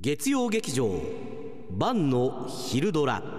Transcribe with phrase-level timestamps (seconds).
[0.00, 0.88] 月曜劇場
[1.70, 3.37] 晩の昼ドラ。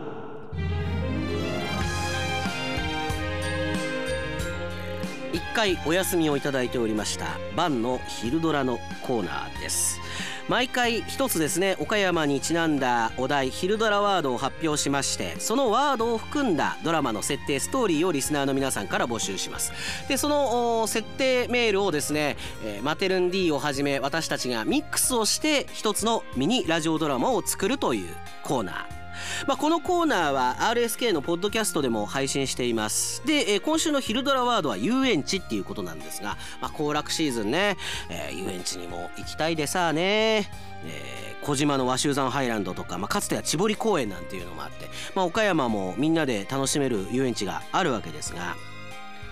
[5.32, 10.00] 一回お休みをいただいておりました晩の昼ドラのコーナーです。
[10.48, 19.72] 毎回一つですね岡山にちなんだお題昼ドラワードを発表しましてそのワードを含んだドラマの設定ストーリーをリスナーの皆さんから募集します。
[20.08, 22.36] でその設定メールをですね、
[22.66, 28.99] えー、マテルン D をはじめ私たちがミックスをして一つのミニラジオドラマを作るというコーナー。
[29.48, 33.26] まあ、このコーナーは RSK のポッドキャストでも配信しています。
[33.26, 37.78] で、えー、今週の「昼ドラワード」は遊園地っていうことなんですがま行、楽シーズンね、
[38.10, 40.50] えー、遊園地にも行きたいでさあね。
[40.86, 48.56] えー、小島の和州山ハイランドとか、まあ、かつては千堀公園なんていうのもあって、まあ、岡山もみんなで楽しめる遊園地があるわけですが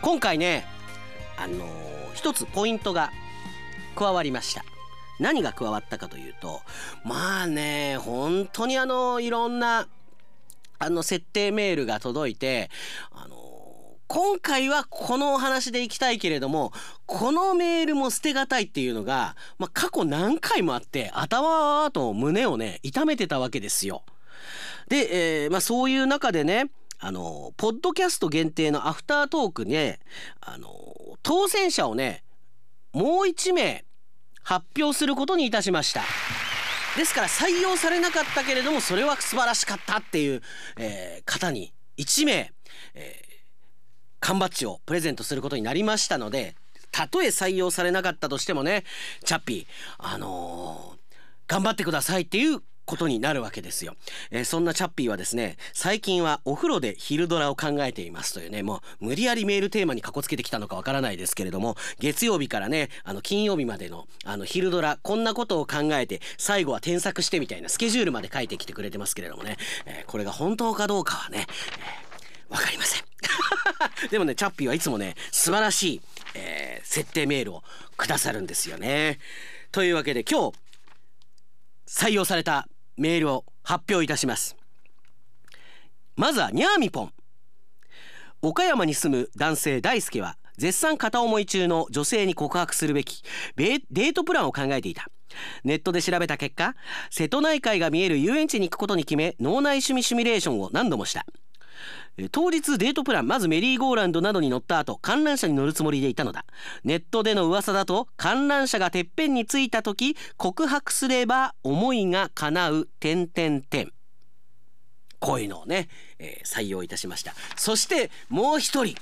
[0.02, 0.66] 今回ね
[1.38, 1.70] あのー、
[2.16, 3.12] 一つポイントが
[3.95, 4.77] 加わりました。
[5.20, 6.62] 何が加わったかというと
[7.03, 9.88] まあね本当にあのいろんな
[10.80, 12.69] あの設定メールが届いて
[13.11, 13.36] あの
[14.08, 16.72] 今回はこのお話でいきたいけれども
[17.05, 24.03] このメールも捨てがたいっていうのが、まあ、過去何回もあって頭と胸をね痛めてたわけですよ。
[24.88, 29.99] で、えー、まあ、そういう中でねあのポッドキャスト限定のアフタートークね
[30.39, 30.70] あの
[31.22, 32.23] 当選者をね
[32.94, 33.83] もう1名
[34.48, 36.03] 発表することにいたしました。
[36.95, 40.42] ですから採用されなかったけれどもそれは素晴らしかったっていう、
[40.78, 42.54] えー、方に1名、
[42.95, 43.28] えー、
[44.22, 46.56] 缶バッジをプレゼントすることになりましたので
[46.92, 48.86] たとえ採用されなかったとしてもね
[49.26, 49.66] チャッピー
[50.00, 53.95] あのー、頑張ってくださいっていうことになるわけですよ、
[54.31, 71.45] えー、そんなチャッピーはですね最近はお風呂で昼ドラを考えていますというねもう無理やりメールテーマにかこつけてきたのかわからないですけれども月曜日からねあの金曜日までのあの昼ドラこんなことを考えて最後は添削してみたいなスケジュールまで書いてきてくれてますけれどもね、えー、これが本当かどうかはね、
[72.49, 73.03] えー、分かりません。
[74.09, 76.02] でもねチャッピーはいつもね素晴らしい、
[76.36, 77.64] えー、設定メールを
[77.97, 79.20] くださるんですよね。
[79.71, 80.58] というわけで今日
[81.87, 84.55] 採用されたメールを発表いたします。
[86.15, 87.13] まずはニャーミポン。
[88.41, 93.23] 岡山に住む男性大輔は絶賛片思い中の女性に告白するべき
[93.55, 95.08] デートプランを考えていた。
[95.63, 96.75] ネットで調べた結果
[97.11, 101.25] 瀬戸内海が見える遊園地に行くことに決め脳内趣味シミュレーションを何度もした。
[102.32, 106.45] 当日デートプランまずメリーゴーランドなどに乗った後観覧車に乗るつもりでいたのだ。
[106.83, 113.92] ネットでの噂だと観覧車がてっぺんについた時告白すれば思いが叶う点点点
[115.20, 115.89] こういうのをね、
[116.20, 117.33] えー、採用いたしました。
[117.55, 118.95] そしてもう一人。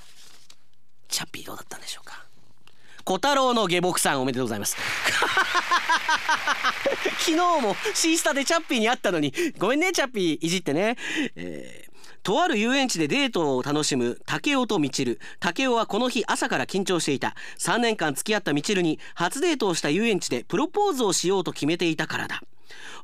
[1.07, 2.25] チャッピーどうだったんでしょうか。
[3.03, 4.75] 小太郎の下僕さんおめでとうございます。
[7.19, 9.33] 昨日もシースタでチャッピーに会ったのに。
[9.57, 10.45] ごめんねチャッピー。
[10.45, 10.97] いじってね、
[11.35, 11.84] えー
[12.25, 15.19] とある遊園地でデートを楽しむ竹雄とみちる。
[15.39, 17.35] 竹雄はこの日朝から緊張していた。
[17.59, 22.41] 3年間付き合ったみちるに初デートをした遊園地でプロポーズをしようと決めていたからだ。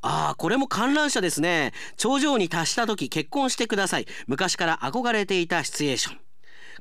[0.02, 1.72] ああこれも観覧車ですね。
[1.98, 4.08] 頂上に達した時結婚してください。
[4.26, 6.18] 昔から憧れていたシチュエーション。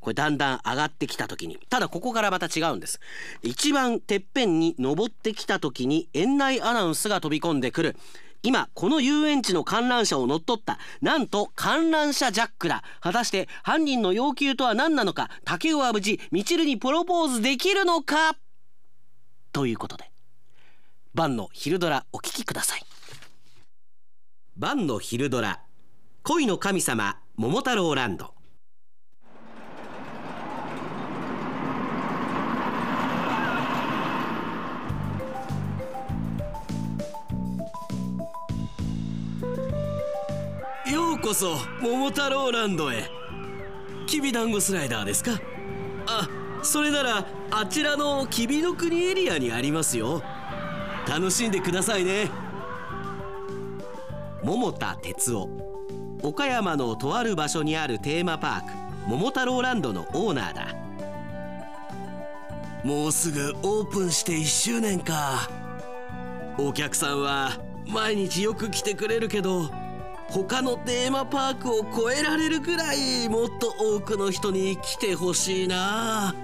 [0.01, 1.59] これだんだん上がってきた時に。
[1.69, 3.01] ただここからまた違うんです。
[3.43, 7.97] 一番てっぺんに登ってきた時に園内アナウンスが飛び込んでくる。
[8.43, 10.79] 今この遊園地の観覧車を乗っ取った。
[11.03, 12.83] なんと観覧車ジャックだ。
[13.01, 15.29] 果たして犯人の要求とは何なのか。
[15.45, 18.37] 竹尾は無事みちるにプロポーズできるのか。
[19.53, 20.11] ということで
[21.13, 22.83] 晩の昼ドラお聞きください。
[24.57, 25.61] 晩の昼ドラ
[26.23, 28.40] 恋の神様桃太郎ランド。
[41.31, 43.09] こそ桃太郎ランドへ。
[44.09, 45.41] きびだんごスライダーですか？
[46.09, 46.29] あ
[46.65, 50.25] それならあちらのきびの国エリアにありますよ。
[51.09, 52.29] 楽しんでくださいね。
[54.43, 55.49] 桃田哲夫。
[56.25, 58.73] 岡山のとある場所にあるテーマパーク。
[59.07, 60.75] 桃太郎ランドのオーナーだ。
[62.83, 65.49] もうすぐオープンして1周年か。
[66.59, 67.53] お客さんは
[67.87, 69.71] 毎日よく来てくれるけど
[70.31, 76.35] 他のテーマパークを超えられるくらいもっと多くの人に来てほしいな。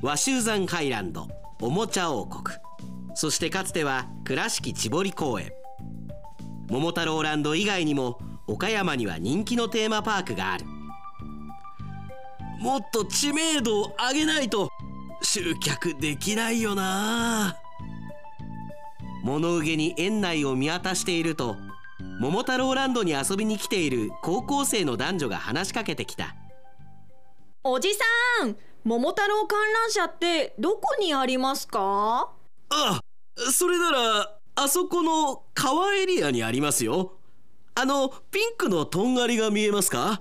[0.00, 1.28] 和州山ハイランド
[1.60, 2.56] おもちゃ王国。
[3.14, 5.52] そしてかつては倉敷千堀公園。
[6.70, 10.64] 桃太郎ランド以外にも岡山には人気のテーマパークがある。
[12.60, 14.70] もっと知名度を上げないと
[15.22, 17.56] 集客できないよな。
[19.22, 21.56] 物憂げに園内を見渡していると
[22.20, 26.36] 桃太郎ランドに遊びに来ている高校生の男女が話しかけてきた。
[27.64, 32.30] おじさん桃太郎観覧車ってどこにありますか？
[32.68, 33.00] あ
[33.50, 37.14] それならあそこの川エリアにありますよ。
[37.74, 40.20] あのピンクのとんがりが見えますか？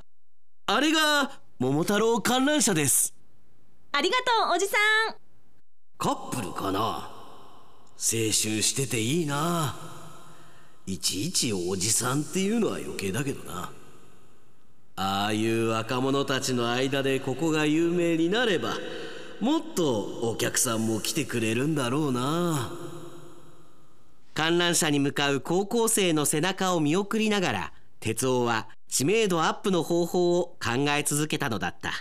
[0.67, 3.13] あれが桃太郎観覧車です。
[3.91, 4.23] ありがと
[4.53, 4.77] うおじさ
[5.11, 5.15] ん。
[5.97, 6.79] カップルかな？
[6.79, 7.11] 青
[7.97, 9.75] 春してていいな
[10.89, 13.71] いちいちおじさんっていうのは余計だけどな。
[14.95, 18.73] ああいう若者たちの間でここが有名になれば
[19.39, 22.71] もっとお客さんも来てくれるんだろうな。
[24.33, 31.91] 観覧車に向かう高校生の背中を見送りながら哲夫は知名度アップの方法を考え続けたのだった。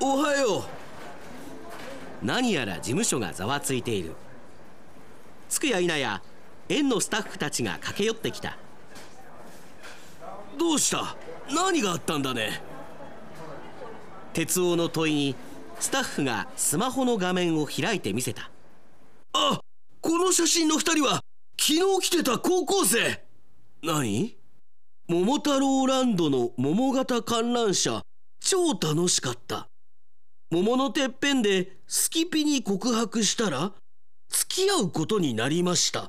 [0.00, 0.77] おはよう。
[2.22, 4.14] 何やら事務所がざわついている。
[5.48, 6.22] つくや否や
[6.68, 8.58] 園のスタッフたちが駆け寄ってきた。
[10.58, 11.16] どうした？
[11.54, 12.60] 何があったんだね？
[14.32, 15.36] 哲夫の問いに
[15.80, 18.50] スタッフがスマホの画面を開いて見せた。
[19.32, 19.60] あ
[20.00, 21.20] この写真の2人は
[21.58, 23.24] 昨日来てた高校生。
[23.82, 24.36] 何？
[25.06, 28.02] 桃太郎ランドの桃型観覧車。
[28.40, 29.68] 超楽しかった。
[30.50, 33.72] 桃のてっぺんでスキピに告白したら
[34.30, 36.08] 付き合うことになりました。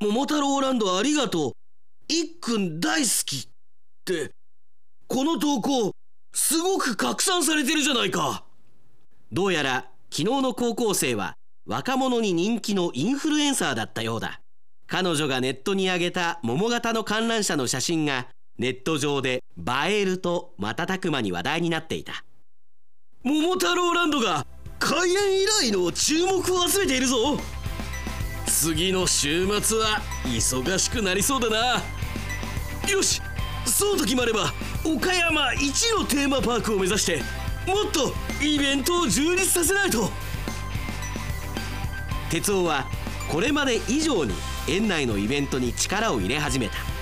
[0.00, 1.52] 桃太郎ランドありがとう。
[2.08, 3.48] いっくん大好きっ
[4.04, 4.30] て
[5.08, 5.90] この投稿
[6.32, 8.44] すごく拡散されてるじゃないか。
[9.32, 11.34] どうやら昨日の高校生は
[11.66, 14.40] 若者に人気のインフルエンサーだったようだ。
[14.86, 22.24] 彼女がネットに上げた桃型の観覧車の写真がネット上で映えると瞬く間に話題になっていた。
[23.26, 24.46] 桃太郎ランドが
[24.78, 27.36] 開園以来の注目を集めているぞ。
[28.46, 31.82] 次の週末は忙しくなりそうだな。
[32.88, 33.20] よし
[33.64, 34.52] そうと決まれば
[34.84, 37.16] 岡山一のテーマパークを目指して
[37.66, 40.08] もっとイベントを充実させないと。
[42.30, 42.86] 哲夫は
[43.28, 44.34] これまで以上に
[44.68, 46.95] 園内のイベントに力を入れ始めた。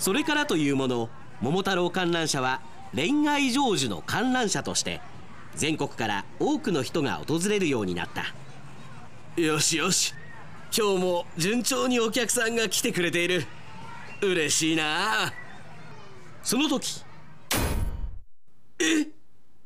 [0.00, 1.10] それからというもの
[1.42, 2.62] 桃太郎観覧車は
[2.94, 5.02] 恋愛成就の観覧車として
[5.54, 8.24] 全国から多くの人が訪れるようになった。
[9.40, 10.14] よしよし
[10.76, 13.44] 今日も順調にお客さんが来てくれている。
[14.22, 15.32] 嬉しいな。
[16.42, 17.04] その時。
[18.78, 19.06] え？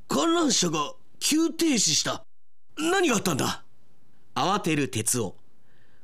[0.08, 2.24] 観覧車が急停止した。
[2.76, 3.62] 何があったんだ？
[4.34, 5.36] 慌てる哲夫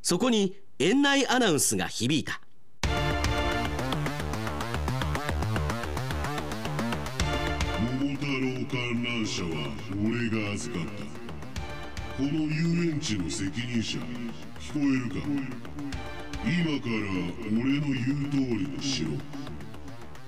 [0.02, 2.40] そこに園内アナウンスが響いた。
[12.20, 13.96] この遊園地の責任者
[14.60, 15.26] 聞こえるか？
[16.44, 17.00] 今から
[17.48, 19.12] 俺の言う通りにしろ。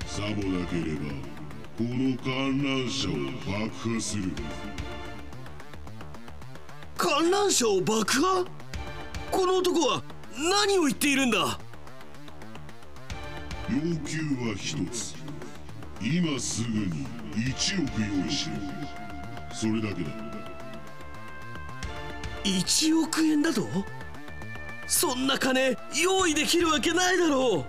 [0.07, 1.13] さもなければ
[1.77, 3.13] この観覧車を
[3.45, 4.33] 爆破する。
[6.97, 8.47] 観覧車を爆破？
[9.31, 10.03] この男は
[10.67, 11.59] 何を言っているんだ？
[13.69, 13.77] 要
[14.09, 14.17] 求
[14.49, 15.15] は一つ。
[16.01, 17.07] 今すぐに
[17.37, 18.55] 1億用意しろ。
[19.55, 20.32] それだけだ
[22.45, 23.69] 1億円だと？
[24.87, 27.65] そんな金用意できるわけないだろ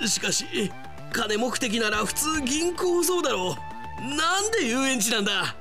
[0.00, 0.08] う。
[0.08, 0.70] しかし
[1.12, 3.56] 金目的なら普通銀行そうだろ
[3.98, 4.02] う。
[4.16, 5.56] なんで遊園地なんだ？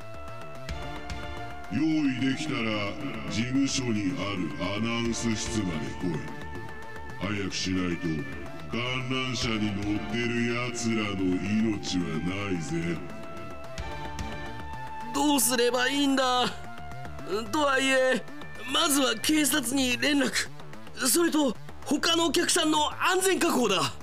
[1.72, 2.94] 用意できたら
[3.30, 6.20] 事務所にあるアナウンス室まで来い。
[7.20, 8.08] 早くしないと
[8.72, 12.98] 観覧車に乗ってる奴らの命はないぜ。
[15.14, 16.46] どうすればいいんだ？
[17.52, 18.24] とはいえ
[18.72, 20.32] まずは警察に連絡。
[21.08, 21.56] それと
[21.86, 23.94] 他のお客さんの安全確保だ。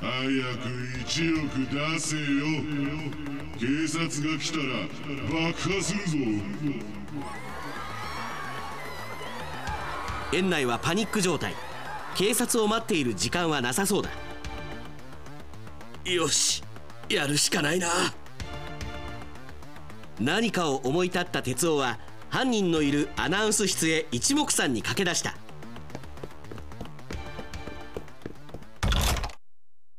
[0.00, 0.68] 早く
[1.06, 2.22] 1億出せよ。
[3.58, 4.64] 警察が来たら
[5.50, 6.16] 爆破するぞ。
[10.32, 11.54] 園内はパニック状態。
[12.14, 14.10] 警察を待っている時間はなさそうだ。
[16.04, 16.62] よし
[17.08, 17.88] やるしかないな
[20.20, 21.98] 何かを思い立った哲夫は
[22.30, 25.36] 犯人のいるアナウンス室へ一目散に駆け出した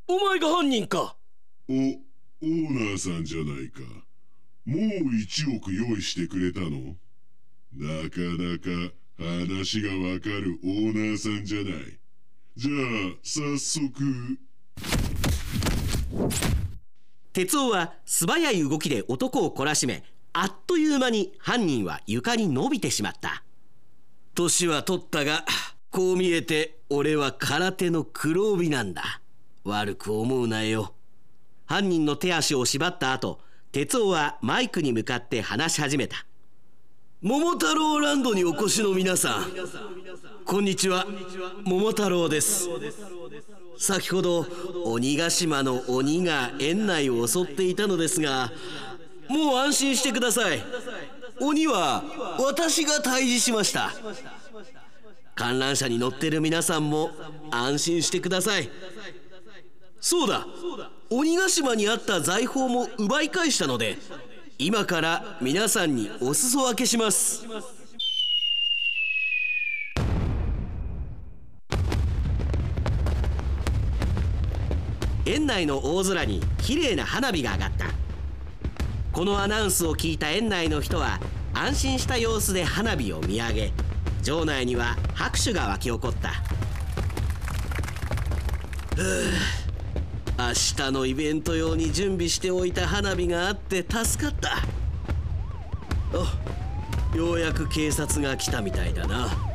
[0.06, 1.16] お前が犯人か
[1.68, 3.80] お、オーナーさんじゃないか。
[4.64, 4.78] もう
[5.14, 6.96] 1億用意してくれたの？
[7.74, 11.98] なかなか話がわかるオーナーさんじゃない。
[12.56, 14.38] じゃあ、早速。
[17.38, 20.02] 哲夫は素早い動きで男を懲らしめ
[20.32, 23.44] あっという間に犯人は床に伸びてしまった。
[24.34, 25.44] 年は取ったが
[25.92, 29.20] こう見えて俺は空手の黒帯なんだ。
[29.62, 30.94] 悪く思うなよ。
[31.66, 33.38] 犯人の手足を縛った後
[33.70, 36.26] 哲夫はマイクに向かって話し始めた。
[37.22, 39.44] 桃太郎ランドにお越しの皆さん
[40.44, 41.06] こんにちは。
[41.64, 42.68] 桃太郎です。
[43.78, 44.46] 先ほど
[44.84, 48.50] 鬼ヶ島の鬼が園内を襲っていたのですが
[49.28, 50.62] もう安心してください。
[51.40, 52.02] 鬼は
[52.40, 53.92] 私が退治しました。
[55.36, 57.12] 観覧車に乗ってる皆さんも
[57.50, 58.68] 安心してください。
[60.00, 60.46] そうだ。
[61.10, 63.96] 鬼ヶ島にあった財宝も奪い返したので
[64.58, 67.46] 今から皆さんにお裾分けします。
[75.28, 77.84] 園内の大空に綺麗な花火が上がった。
[79.12, 81.20] このアナウンスを聞いた園内の人は
[81.52, 83.72] 安心した様子で花火を見上げ
[84.22, 86.32] 場内には拍手が沸き起こった。
[90.38, 90.52] 明
[90.86, 94.56] 日のイベント用に準備しておいた花火があって助かった。
[96.14, 99.47] あようやく警察が来たみたいだな。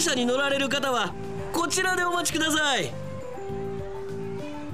[0.00, 1.12] 覧車に乗られる方は
[1.52, 2.90] こちらでお待ちください。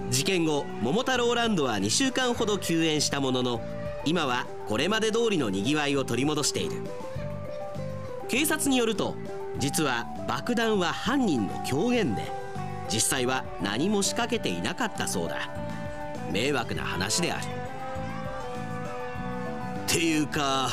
[0.08, 3.60] 事件後桃太郎ランドは2週間ほど休園したものの
[4.04, 6.76] 今はこれまで通りのにぎわいを取り戻している。
[8.28, 9.16] 警察によると
[9.58, 12.30] 実は爆弾は犯人の狂言で
[12.88, 15.50] 実際は何も仕掛けていなかったそうだ。
[16.30, 17.46] 迷惑な話である。
[19.86, 20.68] っていうか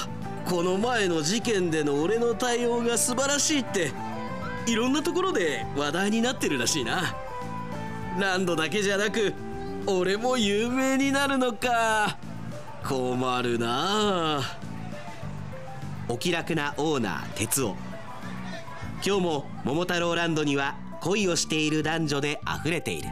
[0.45, 3.91] この前の事件での俺の対応が素晴らしいって
[4.65, 7.15] いろんなところで話題になってるらしいな。
[8.19, 9.33] ランドだけじゃなく
[9.85, 12.17] 俺も有名になるのか。
[12.83, 14.41] 困るな。
[16.07, 17.75] お気楽なオーナー哲夫。
[19.05, 23.09] 今日も桃太郎ランドには恋をしている男女であふれている。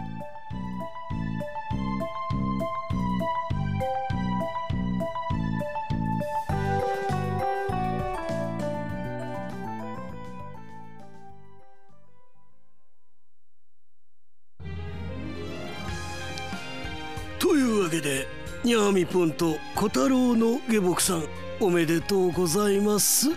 [19.01, 21.25] みぽんと小太郎の下僕さん
[21.59, 23.29] おめでとうございます。
[23.29, 23.35] あの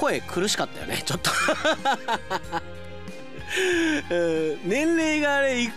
[0.00, 1.30] 声苦しかったよねちょっと。
[4.66, 5.70] 年齢があれ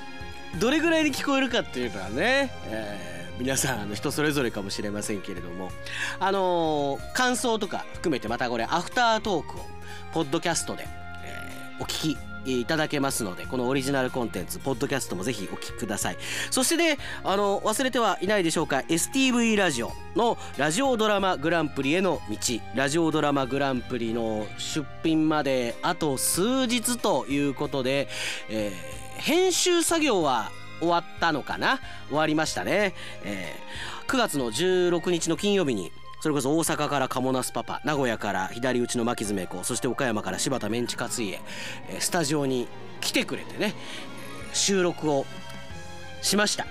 [0.59, 5.71] どれぐらいに聞こえるかっていうのはね、えー皆さんあの人それぞれかもしれませんけれども。
[6.19, 9.65] あのー感想とか含めてまたこれアフタートークを
[10.11, 10.87] ポッドキャストで、
[11.23, 16.17] えーお聞きいただけますのでこのオリジナルコンテンツポッドキャストもぜひお聞きください。
[16.51, 18.83] そしてねあの忘れてはいないでしょうか。
[18.87, 22.37] STV ラジオのラジオドラマグランプリへの道。
[22.75, 28.07] ラジオドラマグランプリの出品まであと数日ということで、
[28.49, 31.81] えー編集作業は終わったのかな？
[32.07, 32.93] 終わりましたね、
[33.25, 41.39] えー9月の16日の金曜日にそれこそ大阪からカモナスパパ名古屋から左打ちの牧爪子そして岡山から柴田メンチカツイエ
[41.99, 42.67] スタジオに
[42.99, 43.73] 来てくれてね
[44.53, 45.25] 収録を
[46.21, 46.65] しました。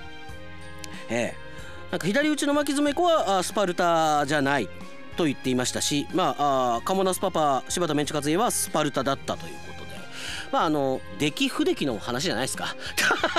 [1.09, 1.49] ええ
[1.91, 4.69] なんか左打ちの巻き爪子はあスパルタじゃない
[5.17, 9.78] と言っていましたしまああカモナスパパ柴田メンチカツイエはスパルタだったということ
[10.51, 12.75] まああの出来不出来の話じゃないですか。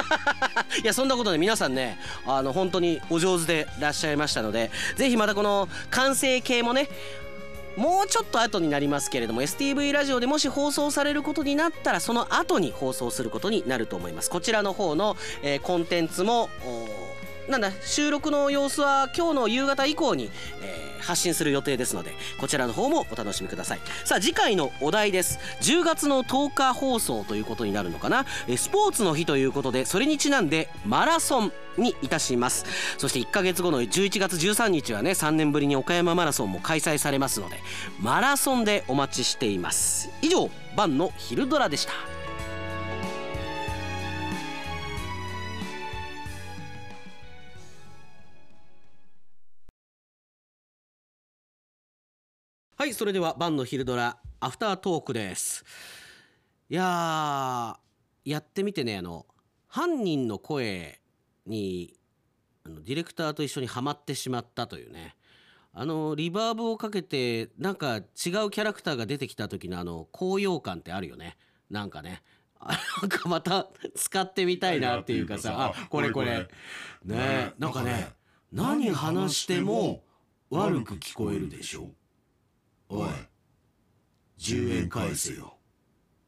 [0.83, 6.89] いやそんなことで皆さんねあの本当にお上手でいらっしゃいましたのでぜひまたこの完成形もね
[7.77, 14.31] もうちょっと後になりますけれども STV ラジオでもし放送されることになったらその後に放送することになると思います。
[14.31, 16.51] こちらの方の、えーコンテンツも
[17.49, 20.31] なんだ収録の様子は今日の夕方以降に、
[20.63, 23.81] えー発信する予定ですのでこちらの方もお楽しみください。
[24.05, 25.39] さあ次回のお題です。
[25.61, 28.27] 10月の10日放送ということになるのかな。
[28.49, 32.65] えスポーツの日ということでそれにちなんでマラソンにいたします。
[32.99, 37.57] そして1ヶ月後の11月13日はね3年ぶりに岡山マラソンも開催されますので
[38.01, 40.11] マラソンでお待ちしています。
[40.23, 42.20] 以上晩の昼ドラでした。
[52.81, 55.67] はいそれでは晩の昼ドラアフタートークです。
[56.71, 59.27] いやーやってみてねあの
[59.67, 60.99] 犯人の声
[61.45, 61.93] に
[62.65, 65.15] あのディレクターと一緒にはまってしまったというね。
[65.75, 71.37] あのリバーブをかけてなんか違うキャラクターが出てきた時のあの高揚感ってあるよね。
[71.69, 72.23] なんかね。
[72.61, 75.75] あなんかまた使ってみたいなっていうかさ。
[75.77, 76.49] あこれこれ。
[77.05, 77.53] ね。
[77.59, 78.09] なんかね
[78.51, 80.03] 何話しても
[80.49, 81.91] 悪く聞こえるでしょ
[82.91, 83.09] おい
[84.39, 85.57] 10円返せよ。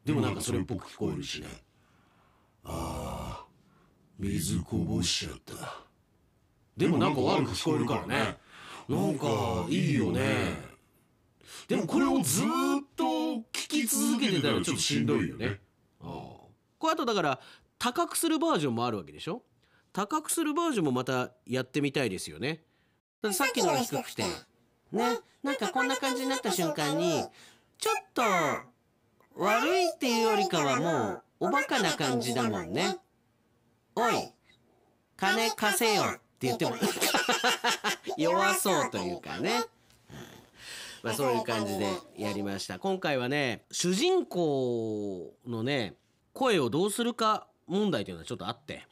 [0.04, 1.48] でもなんかそれっぽく聞こえるしね。
[2.64, 3.46] ああ
[4.18, 5.82] 水こぼしちゃった。
[6.76, 8.38] でもなんか悪く聞こえるからね。
[8.88, 10.56] なんかいいよね。
[11.68, 12.46] でもこれをずー
[12.80, 15.60] っと聞き続けてたらちょっとしんどいよね。
[16.00, 16.08] ああ
[16.78, 17.40] これあとだから
[17.78, 19.42] 高くするバージョンもあるわけでしょ？
[19.92, 22.64] 高くするバージョンもまたやってみたいですよね。
[23.32, 24.24] さっきのが低くて
[24.92, 25.18] ね。
[25.42, 27.24] なんかこんな感じになった瞬間に
[27.78, 28.22] ちょっと
[29.34, 32.96] 悪いっていうよりかはもうおバカな感じだもんね。
[33.94, 34.32] おい
[35.16, 36.76] 金貸せよって言っても
[38.16, 39.64] 弱そうというかね。
[41.02, 42.78] まあそういう感じでやりました。
[42.78, 45.96] 今回はね主人公のね
[46.32, 48.86] 声をどうするか問題というのはちょっとあって。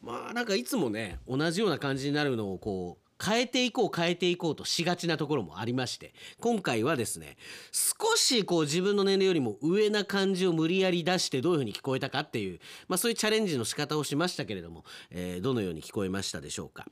[0.00, 7.36] まあなんかいつもね同じような感じになるのをこう変えていこう変えていこうとしがちなところもありまして今回はですね
[7.72, 16.86] 少しこう自分の年齢よりも上な感じを無理やり出してどういうふうに聞こえたかっていう、まあ、そういうチャレンジの仕方をしましたけれども、えーどのように聞こえましたでしょうか。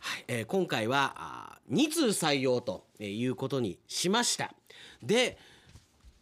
[0.00, 4.54] はいえー今回はあ2通採用ということにしました。
[5.02, 5.38] で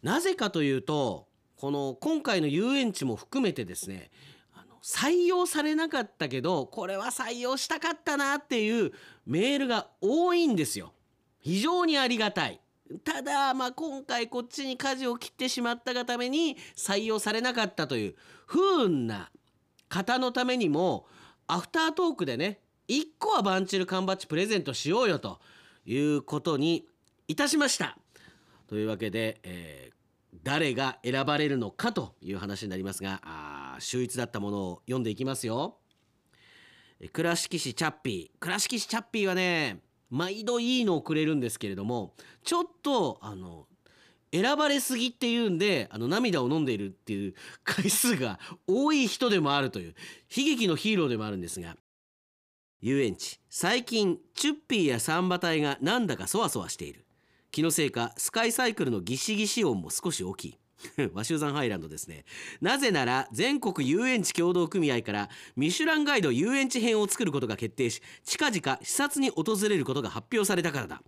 [0.01, 1.27] なぜかというと
[1.57, 4.11] この今回の遊園地も含めてですね
[4.83, 8.91] 採用されなかったけどこれは採用したかったなっていう
[9.25, 10.93] メールが多いんですよ。
[11.39, 12.59] 非常にありがたい。
[13.05, 18.15] ただ、まあ、今回こっちに舵を切ってしまったがために採用されなかったという
[18.45, 19.31] 不運な
[19.87, 21.05] 方のためにも
[21.47, 25.39] アフタートークでね1個はバンチル缶バッジプレゼントしようよと
[25.85, 26.85] いうことに
[27.29, 27.97] いたしました。
[28.67, 29.93] というわけで、えー
[30.43, 33.21] 誰が選ばれるのかという話になりますが
[33.79, 35.77] 秀逸だったものを読んでいきますよ。
[37.11, 38.39] 倉敷市チャッピー。
[38.39, 43.67] 倉敷市チャッピーはね毎度いいのをくれるんですけれどもちょっとあの
[44.31, 47.33] 選ばれすぎっていうんであの涙を飲んでいるっていう
[47.63, 49.95] 回数が多い人でもあるという
[50.35, 51.75] 悲劇のヒーローでもあるんですが
[52.81, 53.39] 遊園地。
[53.49, 57.05] 最近チュッピーやサンバ隊がなんだかそわそわしている。
[57.49, 60.59] 気のせいかスカイサイクルのギシギシ音も少し大きい。
[61.13, 62.25] 和集山ハイランドですね。
[62.61, 71.03] なぜなら全国遊園地協同組合からミシュランガイド遊園地編を作ることが決定し近々視察に訪れることが発表されたからだ。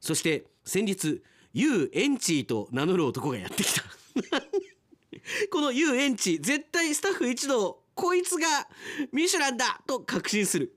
[0.00, 3.82] そして先日ユーエンチーと名乗る男がやってきた。
[5.50, 8.68] このユーエンチ絶対スタッフ一同こいつが
[9.12, 10.74] ミシュランだと確信する。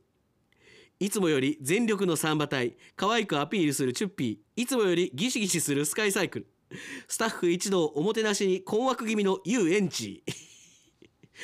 [1.00, 6.48] いつもより全力のサンバ隊可愛くアピールするチュッピーいつもよりギシギシするスカイサイクル。
[7.08, 10.48] スタッフ一同おもてなしに困惑気味のユーエンチー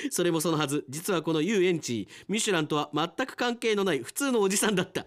[0.10, 0.86] それもそのはず。
[0.90, 5.06] 実はこのユーエンチーミシュランとは全く関係のない普通のおじさんだった。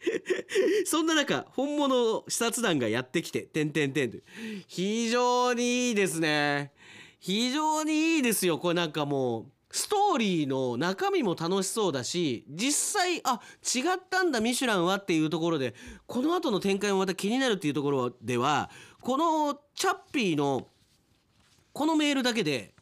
[0.86, 4.22] そんな中本物の視察団がやってきて「てんてんてん」
[4.66, 6.72] 非常にいいですね。
[7.18, 8.58] 非常にいいですよ。
[8.58, 15.74] これなんかもうストーリーの中身も楽しそうだし実際あ違ったんだミシュランはっていうところで
[16.06, 18.68] この後の展開もまた気になるっていうところでは
[19.00, 20.68] このチャッピーの
[21.72, 22.74] このメールだけで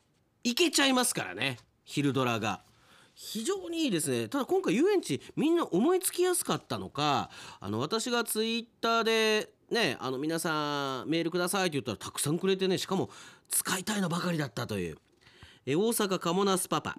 [0.43, 1.59] いけちゃいますからね。
[1.85, 2.63] 昼ドラが。
[3.15, 4.29] 非常にいいですね。
[4.29, 13.11] ただ今回遊園地みんな思いつきやすかったのかあの私がツイッターでねあの皆さんメールくださいって言ったらたくさんくれてねしかも
[13.49, 14.99] 使いたいのばかりだったという。
[15.67, 16.99] え大阪カモナスパパ。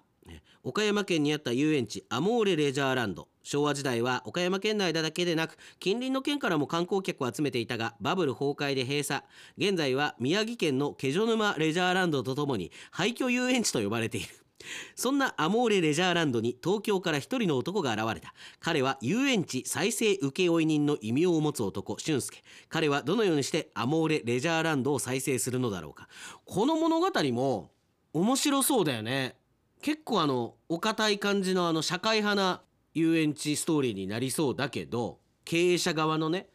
[0.63, 3.27] 岡山県にあった遊園地アモーレレジャーランド。
[3.43, 9.23] 昭和時代は岡山県内だけでなく近隣の県からも観光客を集めていたがバブル崩壊で閉鎖。
[9.57, 14.27] 現在は宮城県の気女沼レジャーランドとともに廃墟遊園地と呼ばれている。
[14.95, 18.33] そんなアモーレレジャーランドに東京から一人の男が現れた。
[18.59, 22.43] 彼は遊園地再生請負人の異名を持つ男俊介。
[22.67, 26.09] 彼はどのようにしてアモーレレジャーランドを再生するのだろうか。
[26.45, 27.71] この物語も
[28.11, 29.38] 面白そうだよね。
[29.81, 32.61] 結構あのお堅い感じのあの社会派な
[32.93, 36.47] 遊園地ストーリーになりそうだけど経営者側のね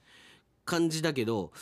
[0.65, 1.53] 感じだけど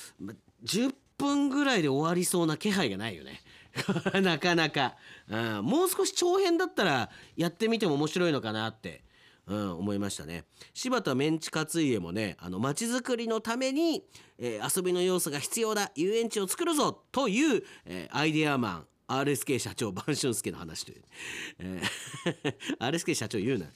[0.65, 3.41] 10分ぐらいで終わりそうな気配がないよね。
[4.21, 4.97] なかなか、
[5.29, 9.03] うん、もう少し長編だったらやってみても面白いのかなって、
[9.47, 10.45] うん、思いましたね。
[10.75, 14.05] 柴田メンチカツ家もねあの街づくりのために、
[14.39, 18.87] えー遊びの要素が必要だ遊園地を作るぞという、えーアイデアマン。
[19.21, 21.03] RSK 社長晩春介の話という、
[21.59, 23.67] えー RSK 社長言うな。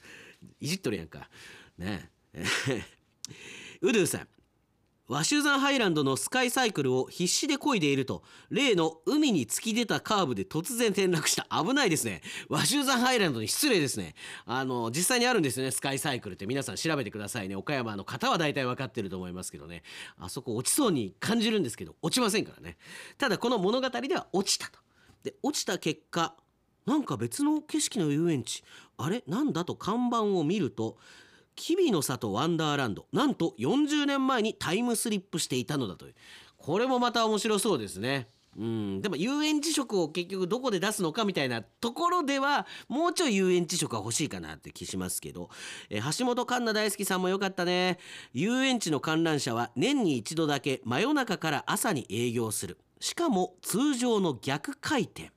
[0.59, 1.29] いじっとるやんか。
[1.77, 2.43] ねえ。
[3.81, 4.27] ウドゥさん。
[5.07, 11.47] ワシュザンハイランドのスカイサイクルを必死で漕いでいると例の海に突き出たカーブで突然転落した。
[11.49, 12.21] 危ないですね。
[12.49, 14.15] ワシュザンハイランドに失礼ですね。
[14.45, 16.45] あの実際にあるんですよねスカイサイクルって。
[16.45, 17.55] 皆さん調べてくださいね。
[17.55, 19.83] 岡山の方は大体分かってると思いますけどね。
[20.17, 22.77] あそこ落ちそうに感じるんですけど落ちませんからね。
[23.17, 24.86] ただこの物語では落ちたと。
[25.23, 26.35] で落ちた結果
[26.85, 28.63] なんか別の景色の遊園地
[28.97, 29.23] あれ？
[29.27, 29.65] なんだ？
[29.65, 30.97] と看板を見ると
[31.55, 36.15] キビの里ワンダーランドなんと40年前にタイムスリップしていたのだという。
[36.55, 38.27] これもまた面白そうですね。
[38.57, 39.01] うん。
[39.01, 45.49] でも遊園地色を結局どこで出すのかみたいなところではもうちょい遊園地色が欲しいかなって気しますけど、
[45.89, 47.99] え橋本環奈大好きさんもよかったね。
[48.33, 52.77] 遊園地の観覧車は年に一度だけ真夜中から朝に営業する。
[52.99, 55.31] しかも通常の逆回転。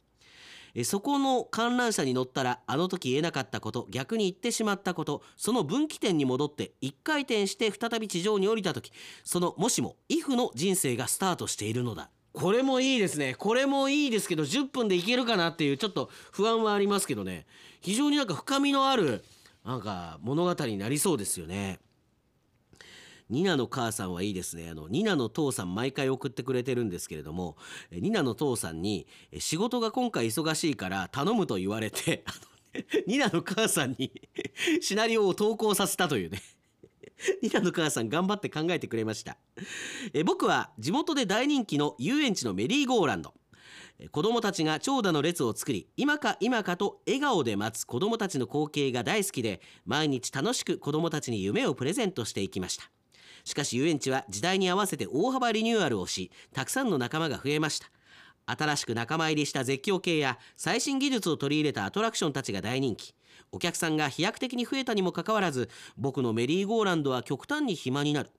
[0.85, 8.93] そこの観覧車に乗ったらあの時言えなかったこと逆に言ってしまったことその分岐点に戻って一回転して再び地上に降りた時
[9.25, 12.11] そのもしも if の人生がスタートしているのだ。
[12.33, 13.35] これもいいですね。
[13.35, 17.47] これもいいですけど10分でいけるかなっていうちょっと不安はありますけどね。
[17.81, 19.25] 非常になんか深みのある
[19.65, 21.81] なんか物語になりそうですよね。
[23.31, 24.69] ニナの母さんはいいですね。
[24.71, 27.57] あのニナの父さん毎回送ってくれてるんですけれども
[27.93, 29.07] ニナの父さんに
[29.39, 34.13] 仕事が今回忙しいから頼むと言われて あのニナの母さんに
[34.81, 36.43] シナリオを投稿させたというね。
[37.43, 39.37] ニナの母さん頑張って考えてくれました。
[40.13, 43.35] え僕は地元で大人気の遊園地のメリーゴーランド。
[43.99, 52.91] え子供たちが長蛇の列を作り今か今かと笑顔で待つ子供たちの光景が大好きで毎日楽しく子供たちに夢をプレゼントしていきました。
[53.45, 57.91] しかし遊園地は時代に合わせて大幅リニューアルをしたくさんの仲間が増えました。
[58.47, 63.15] 新しく仲間入りした絶叫系や最新技術を取り入れたアトラクションたちが大人気。
[63.53, 68.31] お客さんが飛躍的に増えたにもかかわらず僕のメリーゴーランドは極端に暇になる。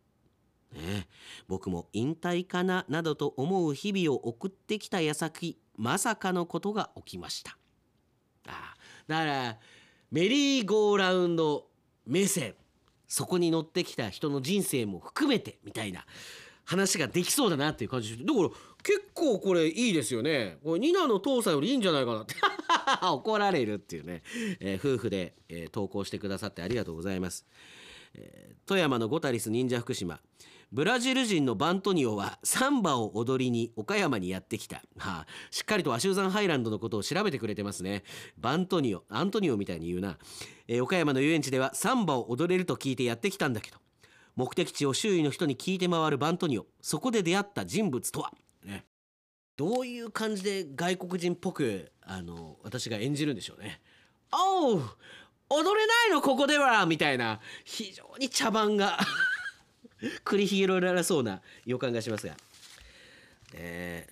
[0.73, 1.07] ね
[1.47, 7.57] 僕も引退かななどと思う日々を送ってきた矢先まさかのことが起きました。
[8.47, 8.75] ああ
[9.07, 9.57] だから
[10.11, 11.67] メリーゴーラウンド
[12.05, 12.55] 目線。
[13.11, 16.05] そこに乗ってきた人の人生も含めてみたいな
[16.63, 18.49] 話ができそうだなっていう感じだから
[18.83, 20.59] 結構これいいですよね。
[20.63, 22.35] これニナの父さんよりいいんじゃないかなって。
[23.03, 24.23] 怒られるっていうね、
[24.61, 27.45] えー夫婦で、えー投稿してくださってありがとうございます。
[28.13, 30.19] えー富山のゴタリス忍者福島。
[30.71, 38.03] ブラジル人のバントニオはサンバを踊りに岡山にやってきた、はあ、しっかりとアシューザンハイランドのことを調べてくれてますね。
[38.37, 40.17] バントニオアントニオみたいに言うな、
[40.67, 43.77] えー岡山の遊園地ではサンバを踊れると聞いてやってきたんだけど。
[44.37, 46.65] 目的地を周囲の人に聞いて回るバントニオ。
[46.79, 48.31] そこで出会った人物とは、
[48.63, 48.85] ね、
[49.57, 53.81] どういう感じで外国人っぽくあの私が演じるんでしょうね。
[54.33, 54.81] おう
[55.53, 57.39] 踊れないのここではみたいな。
[57.63, 58.99] 非常に茶番が
[60.25, 62.35] 繰り広げられそうな予感がしますが、
[63.53, 64.07] え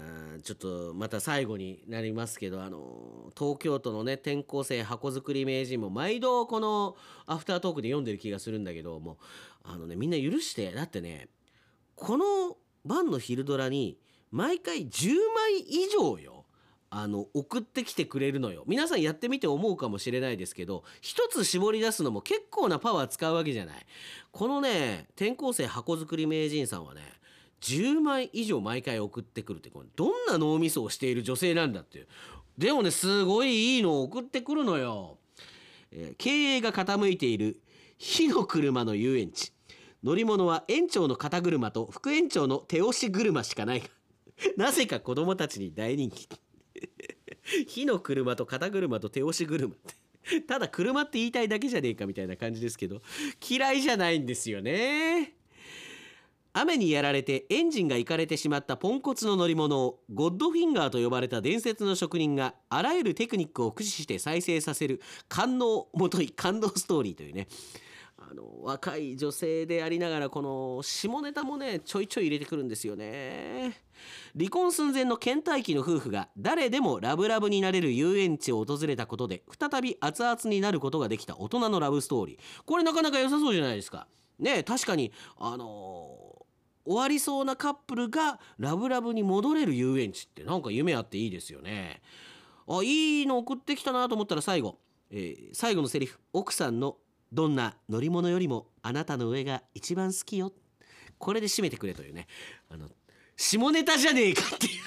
[0.00, 9.16] ーちょっとまた最後になりますけどあの東京都のね転校生箱作り名人も毎度このアフタートークで読んでる気がするんだけども
[9.62, 10.72] あのねみんな許して。
[10.72, 11.28] だってね
[11.96, 13.96] この晩の昼ドラに
[14.30, 16.33] 毎回10枚以上よ。
[16.96, 18.62] あの送ってきてくれるのよ。
[18.68, 23.86] 皆さんやってみて思うかもしれないですけど一つ絞り出すのも結構なパワー使うわけじゃない。
[24.30, 27.00] このね転校生箱作り名人さんはね
[27.62, 32.06] 10枚以上毎回送ってくるってこれどんな脳みそをしている女性なんだっていう。
[32.56, 35.18] でもねすごいいいのを送ってくるのよ、
[35.90, 37.60] えー経営が傾いている
[37.98, 39.52] 火の車の遊園地。
[40.04, 43.80] 乗り物は園長の肩車と副園長の手押し車しかない。
[43.80, 43.88] が
[44.56, 46.28] なぜか子供たちに大人気。
[47.66, 50.04] 火の車と肩車と手押し車って
[50.46, 53.02] ただ車って言いたいだけじゃねえかみたいな感じですけど
[53.46, 55.34] 嫌いじゃないんですよね。
[56.56, 67.48] 雨にやられてエンジンがいかれてしまったポンコツの乗り物をゴッドフィンガーと呼ばれた伝説の職人があらゆるテクニックを駆使して再生させる感動もとい感動ストーリーというね。
[68.16, 73.83] あの若い女性でありながらこの下ネタもねちょいちょい入れてくるんですよね。
[74.36, 82.38] 離婚寸前の倦怠期の夫婦が誰でもラブラブになれる遊園地を訪れたことで再び熱々になることができた大人のラブストーリー。
[82.64, 84.06] これなかなか良さそうじゃないですか。
[84.38, 86.24] ね確かにあのー
[86.86, 92.02] 終わりそうなカップルがラブラブに戻れる遊園地ってなんか夢あっていいですよね。
[92.68, 94.78] あいいの送ってきたなと思ったら最後、
[95.10, 96.98] えー最後のセリフ奥さんの
[97.32, 100.52] どんな乗り物よりもあなたの上が一番好きよ。
[101.16, 102.26] これで締めてくれというね。
[102.68, 102.86] あの
[103.36, 104.84] 下ネタじゃねえかっていう。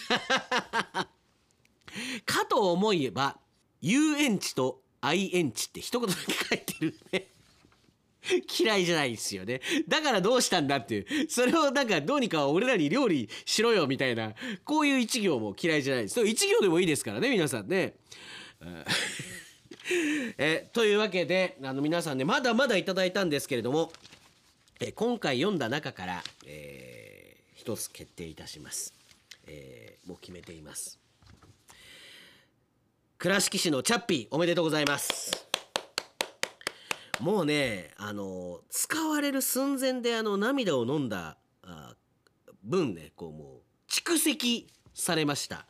[2.25, 3.38] かと思えば
[3.81, 7.27] 遊園地と愛園地って一言だけ書いてるね。
[8.60, 9.62] 嫌いじゃないですよね。
[9.88, 11.29] だからどうしたんだっていう。
[11.29, 14.33] それをなんかどうにか俺らに料理しろよみたいな
[14.65, 16.25] こういう一行も嫌いじゃないです。
[16.25, 17.95] 一行でもいいですからね皆さんね。
[20.38, 23.93] えというわけであの皆さんねまだまだいただいたんですけれども、
[24.81, 26.96] え今回読んだ中から、えー
[27.67, 28.93] 一つ決定いたします、
[29.45, 31.01] えーもう決めています。
[33.17, 35.49] 倉敷市のチャッピーおめでとうございます。
[37.19, 41.93] もうねあの使われる寸前であの涙を飲んだあ
[42.63, 45.65] 分ねこうもう蓄積されました、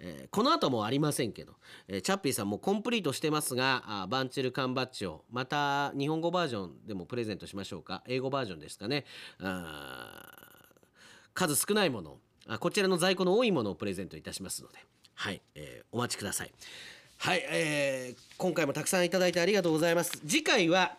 [0.00, 8.02] えーこの後もありませんけど、えーチャッピーさんもコンプリートしてますがあバンチル缶バッジをまた日本語バージョンでもプレゼントしましょうか。
[8.06, 9.04] 英語バージョンですかね。
[9.38, 10.48] あ
[11.34, 14.78] 数少ないものあこちらの在庫の多いものをプレゼントいたしますので
[15.14, 16.50] はい、えーお待ちください。
[17.18, 20.18] はい、えー今回もたくさんいただいてありがとうございます。
[20.26, 20.96] 次回は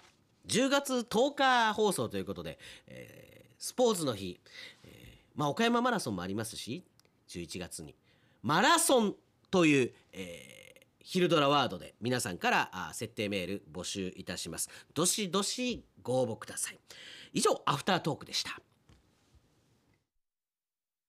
[0.48, 4.40] 10月10日放送ということで、えースポーツの日、
[4.84, 6.84] えーまあ、岡山マラソンもありますし
[7.30, 7.96] 11月に。
[8.42, 9.16] マラソン
[9.50, 10.64] という、えー
[11.06, 14.70] ヒルドラワードで皆さんからあ設定メール募集いたします。
[14.94, 16.80] どしどしご応募ください。
[17.34, 18.62] 以上アフタートークでした。